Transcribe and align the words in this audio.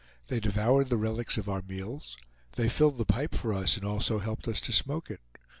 They 0.29 0.39
devoured 0.39 0.89
the 0.89 0.97
relics 0.97 1.37
of 1.37 1.47
our 1.47 1.61
meals; 1.61 2.17
they 2.53 2.69
filled 2.69 2.97
the 2.97 3.05
pipe 3.05 3.35
for 3.35 3.53
us 3.53 3.77
and 3.77 3.85
also 3.85 4.17
helped 4.17 4.47
us 4.47 4.59
to 4.61 4.71
smoke 4.71 5.11
it. 5.11 5.21